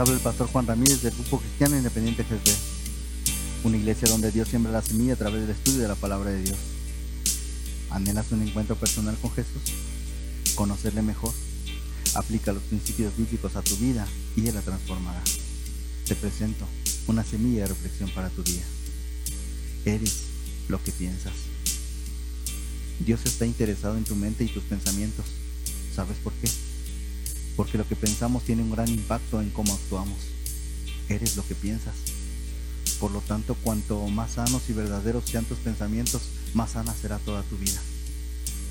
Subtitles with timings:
[0.00, 2.56] Habla el pastor Juan Ramírez del Grupo Cristiano Independiente Jesús,
[3.64, 6.40] una iglesia donde Dios siembra la semilla a través del estudio de la palabra de
[6.40, 6.56] Dios.
[7.90, 9.60] ¿Anhelas un encuentro personal con Jesús?
[10.54, 11.34] ¿Conocerle mejor?
[12.14, 15.22] Aplica los principios bíblicos a tu vida y Él la transformará.
[16.06, 16.64] Te presento
[17.06, 18.62] una semilla de reflexión para tu día.
[19.84, 20.22] Eres
[20.70, 21.34] lo que piensas.
[23.00, 25.26] Dios está interesado en tu mente y tus pensamientos.
[25.94, 26.48] ¿Sabes por qué?
[27.60, 30.16] Porque lo que pensamos tiene un gran impacto en cómo actuamos.
[31.10, 31.94] Eres lo que piensas.
[32.98, 36.22] Por lo tanto, cuanto más sanos y verdaderos sean tus pensamientos,
[36.54, 37.78] más sana será toda tu vida.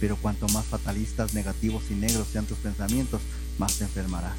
[0.00, 3.22] Pero cuanto más fatalistas, negativos y negros sean tus pensamientos,
[3.56, 4.36] más te enfermarás.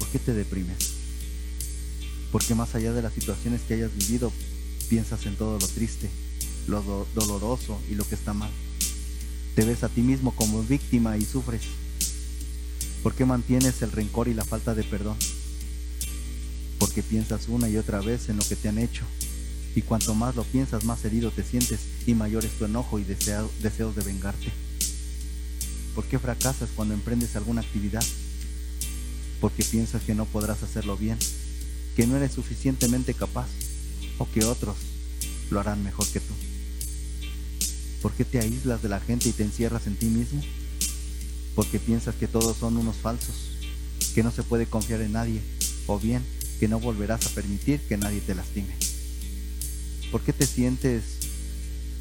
[0.00, 0.94] ¿Por qué te deprimes?
[2.32, 4.32] Porque más allá de las situaciones que hayas vivido,
[4.88, 6.10] piensas en todo lo triste,
[6.66, 8.50] lo do doloroso y lo que está mal.
[9.54, 11.62] Te ves a ti mismo como víctima y sufres.
[13.04, 15.18] ¿Por qué mantienes el rencor y la falta de perdón?
[16.78, 19.04] Porque piensas una y otra vez en lo que te han hecho.
[19.74, 23.04] Y cuanto más lo piensas, más herido te sientes y mayor es tu enojo y
[23.04, 24.50] deseo, deseos de vengarte.
[25.94, 28.02] ¿Por qué fracasas cuando emprendes alguna actividad?
[29.38, 31.18] Porque piensas que no podrás hacerlo bien,
[31.96, 33.48] que no eres suficientemente capaz
[34.16, 34.76] o que otros
[35.50, 36.32] lo harán mejor que tú.
[38.00, 40.40] ¿Por qué te aíslas de la gente y te encierras en ti mismo?
[41.54, 43.56] Porque piensas que todos son unos falsos,
[44.14, 45.40] que no se puede confiar en nadie,
[45.86, 46.22] o bien
[46.58, 48.74] que no volverás a permitir que nadie te lastime.
[50.10, 51.02] ¿Por qué te sientes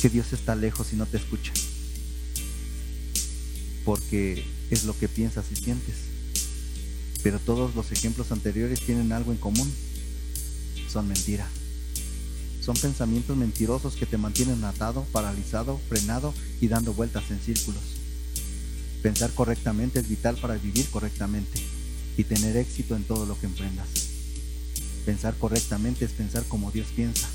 [0.00, 1.52] que Dios está lejos y no te escucha?
[3.84, 5.94] Porque es lo que piensas y sientes.
[7.22, 9.70] Pero todos los ejemplos anteriores tienen algo en común.
[10.90, 11.46] Son mentira.
[12.62, 17.97] Son pensamientos mentirosos que te mantienen atado, paralizado, frenado y dando vueltas en círculos.
[19.02, 21.60] Pensar correctamente es vital para vivir correctamente
[22.16, 23.88] y tener éxito en todo lo que emprendas.
[25.06, 27.28] Pensar correctamente es pensar como Dios piensa.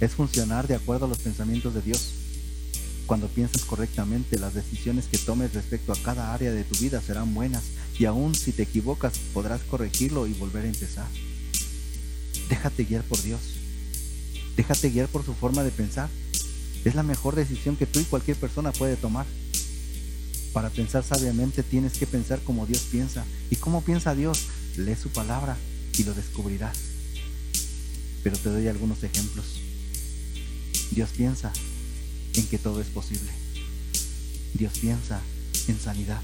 [0.00, 2.12] Es funcionar de acuerdo a los pensamientos de Dios.
[3.06, 7.34] Cuando piensas correctamente, las decisiones que tomes respecto a cada área de tu vida serán
[7.34, 7.62] buenas
[7.98, 11.06] y aún si te equivocas podrás corregirlo y volver a empezar.
[12.48, 13.40] Déjate guiar por Dios.
[14.56, 16.08] Déjate guiar por su forma de pensar.
[16.84, 19.26] Es la mejor decisión que tú y cualquier persona puede tomar.
[20.56, 23.26] Para pensar sabiamente tienes que pensar como Dios piensa.
[23.50, 24.46] ¿Y cómo piensa Dios?
[24.78, 25.54] Lee su palabra
[25.98, 26.78] y lo descubrirás.
[28.22, 29.60] Pero te doy algunos ejemplos.
[30.92, 31.52] Dios piensa
[32.32, 33.30] en que todo es posible.
[34.54, 35.20] Dios piensa
[35.68, 36.22] en sanidad.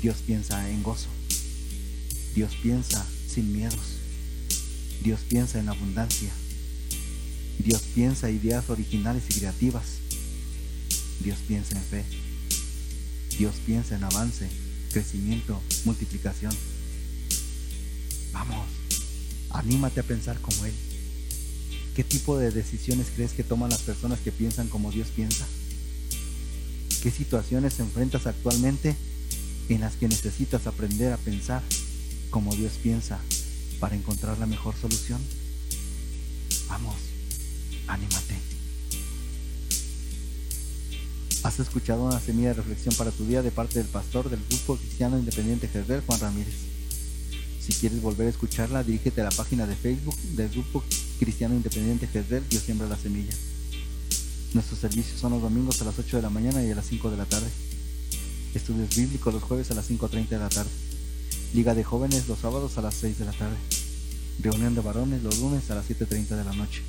[0.00, 1.10] Dios piensa en gozo.
[2.34, 3.98] Dios piensa sin miedos.
[5.02, 6.30] Dios piensa en abundancia.
[7.58, 9.98] Dios piensa ideas originales y creativas.
[11.20, 12.31] Dios piensa en fe.
[13.38, 14.48] Dios piensa en avance,
[14.92, 16.52] crecimiento, multiplicación.
[18.32, 18.66] Vamos,
[19.50, 20.72] anímate a pensar como Él.
[21.94, 25.46] ¿Qué tipo de decisiones crees que toman las personas que piensan como Dios piensa?
[27.02, 28.96] ¿Qué situaciones enfrentas actualmente
[29.68, 31.62] en las que necesitas aprender a pensar
[32.30, 33.18] como Dios piensa
[33.80, 35.20] para encontrar la mejor solución?
[36.68, 37.12] Vamos
[37.86, 38.21] anímate.
[41.42, 44.76] Has escuchado una semilla de reflexión para tu día de parte del pastor del Grupo
[44.76, 46.54] Cristiano Independiente Gerber, Juan Ramírez.
[47.58, 50.84] Si quieres volver a escucharla, dirígete a la página de Facebook del Grupo
[51.18, 53.32] Cristiano Independiente Gerber, Dios siembra la semilla.
[54.54, 57.10] Nuestros servicios son los domingos a las 8 de la mañana y a las 5
[57.10, 57.48] de la tarde.
[58.54, 60.70] Estudios bíblicos los jueves a las 5.30 de la tarde.
[61.54, 63.56] Liga de jóvenes los sábados a las 6 de la tarde.
[64.38, 66.82] Reunión de varones los lunes a las 7.30 de la noche.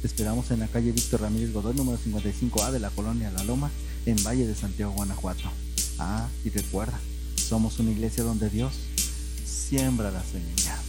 [0.00, 3.68] Te esperamos en la calle Víctor Ramírez Godoy, número 55A de la colonia La Loma,
[4.06, 5.50] en Valle de Santiago, Guanajuato.
[5.98, 7.00] Ah, y recuerda,
[7.34, 8.74] somos una iglesia donde Dios
[9.44, 10.87] siembra la semilla.